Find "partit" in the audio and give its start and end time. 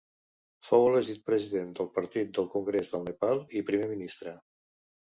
1.99-2.35